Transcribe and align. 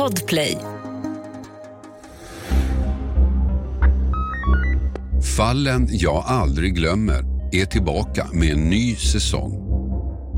Podplay. 0.00 0.58
Fallen 5.36 5.88
jag 5.90 6.24
aldrig 6.26 6.74
glömmer 6.74 7.24
är 7.52 7.66
tillbaka 7.66 8.26
med 8.32 8.52
en 8.52 8.70
ny 8.70 8.96
säsong. 8.96 9.52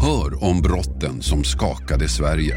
Hör 0.01 0.45
om 0.45 0.63
brotten 0.63 1.23
som 1.23 1.45
skakade 1.45 2.09
Sverige. 2.09 2.57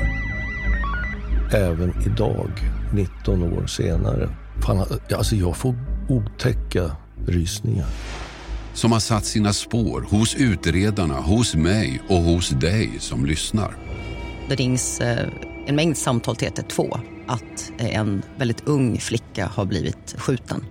Även 1.54 1.94
idag, 2.06 2.52
19 2.94 3.44
år 3.44 3.68
senare. 3.68 4.30
Fan, 4.66 4.86
alltså 5.16 5.36
jag 5.36 5.58
får 5.58 5.76
otäcka 6.10 6.92
rysningar. 7.28 7.88
Som 8.74 8.92
har 8.92 9.00
satt 9.00 9.26
sina 9.26 9.54
spår 9.54 10.08
hos 10.10 10.36
utredarna, 10.36 11.16
hos 11.16 11.56
mig 11.56 12.02
och 12.10 12.22
hos 12.22 12.50
dig 12.50 12.92
som 13.00 13.26
lyssnar. 13.26 13.78
Det 14.50 14.56
rings 14.56 15.02
eh, 15.02 15.30
en 15.66 15.76
mängd 15.76 15.98
samtal 15.98 16.36
till 16.36 16.48
112 16.48 16.92
att 17.28 17.72
eh, 17.78 17.96
en 17.96 18.22
väldigt 18.38 18.68
ung 18.68 18.98
flicka 18.98 19.46
har 19.56 19.66
blivit 19.66 20.16
skjuten. 20.18 20.66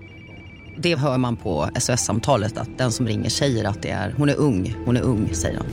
Det 0.78 0.96
hör 0.96 1.18
man 1.18 1.36
på 1.36 1.68
SOS-samtalet 1.78 2.58
att 2.58 2.78
den 2.78 2.92
som 2.92 3.06
ringer 3.06 3.30
säger 3.30 3.64
att 3.64 3.82
det 3.82 3.90
är, 3.90 4.14
hon 4.16 4.28
är 4.28 4.36
ung, 4.36 4.74
hon 4.84 4.96
är 4.96 5.02
ung, 5.02 5.34
säger 5.34 5.58
han. 5.58 5.66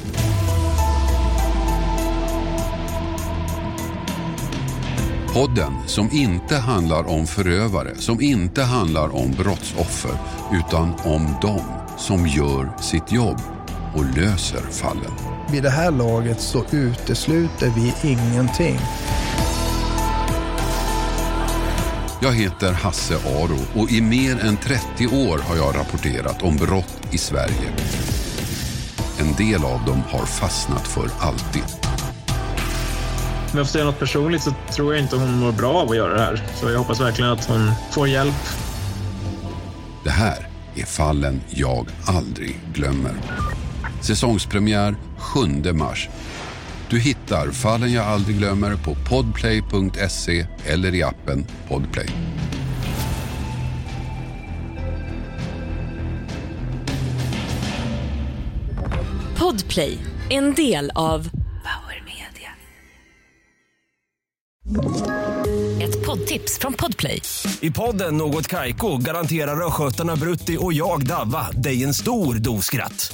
Podden 5.34 5.74
som 5.88 6.10
inte 6.12 6.56
handlar 6.56 7.08
om 7.10 7.28
förövare, 7.28 7.96
som 7.96 8.22
inte 8.22 8.62
handlar 8.62 9.16
om 9.16 9.32
brottsoffer, 9.32 10.12
utan 10.52 10.94
om 11.04 11.36
dem 11.42 11.62
som 11.98 12.28
gör 12.28 12.82
sitt 12.82 13.12
jobb 13.12 13.42
och 13.96 14.18
löser 14.18 14.62
fallen. 14.72 15.12
Vid 15.52 15.64
det 15.64 15.70
här 15.70 15.92
laget 15.92 16.42
så 16.42 16.66
utesluter 16.72 17.72
vi 17.76 18.10
ingenting. 18.10 18.80
Jag 22.24 22.34
heter 22.34 22.74
Hasse 22.74 23.16
Aro 23.16 23.82
och 23.82 23.92
i 23.92 24.02
mer 24.02 24.46
än 24.46 24.58
30 24.58 25.08
år 25.08 25.38
har 25.38 25.56
jag 25.56 25.76
rapporterat 25.76 26.42
om 26.42 26.58
brott 26.58 27.08
i 27.12 27.18
Sverige. 27.18 27.72
En 29.20 29.34
del 29.34 29.64
av 29.64 29.86
dem 29.86 30.04
har 30.10 30.26
fastnat 30.26 30.88
för 30.88 31.10
alltid. 31.20 31.64
Om 33.52 33.58
jag 33.58 33.66
får 33.66 33.72
säga 33.72 33.86
något 33.86 34.00
personligt 34.00 34.44
så 34.44 34.54
tror 34.76 34.94
jag 34.94 35.04
inte 35.04 35.16
hon 35.16 35.40
mår 35.40 35.52
bra 35.52 35.74
av 35.74 35.90
att 35.90 35.96
göra 35.96 36.14
det 36.14 36.22
här. 36.22 36.44
Så 36.56 36.70
jag 36.70 36.78
hoppas 36.78 37.02
verkligen 37.02 37.32
att 37.32 37.46
hon 37.46 37.72
får 37.92 38.08
hjälp. 38.08 38.44
Det 40.04 40.10
här 40.10 40.48
är 40.76 40.86
fallen 40.86 41.42
jag 41.50 41.88
aldrig 42.06 42.60
glömmer. 42.74 43.14
Säsongspremiär 44.02 44.96
7 45.18 45.74
mars. 45.74 46.10
Du 46.92 47.00
hittar 47.00 47.52
Fallen 47.52 47.94
jag 47.94 48.06
aldrig 48.06 48.38
glömmer 48.38 48.76
på 48.76 48.96
podplay.se 49.10 50.46
eller 50.66 50.96
i 50.96 51.04
appen 51.04 51.46
Podplay. 51.68 52.08
Podplay, 59.38 59.98
en 60.30 60.54
del 60.54 60.92
av 60.96 61.30
Power 61.40 62.04
Media. 62.06 62.52
Ett 65.84 66.06
poddtips 66.06 66.60
från 66.60 66.74
Podplay. 66.74 67.22
I 67.62 67.72
podden 67.72 68.18
Något 68.18 68.48
Kaiko 68.48 68.98
garanterar 68.98 69.68
östgötarna 69.68 70.16
Brutti 70.16 70.58
och 70.60 70.74
jag, 70.74 71.06
Davva, 71.06 71.52
dig 71.52 71.84
en 71.84 71.94
stor 71.94 72.36
dos 72.36 72.66
skratt. 72.66 73.14